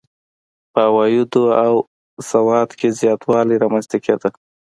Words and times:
په 0.71 0.79
عوایدو 0.87 1.43
او 1.65 1.73
سواد 2.29 2.69
کې 2.79 2.87
زیاتوالی 2.99 3.55
رامنځته 3.63 3.97
کېده. 4.05 4.29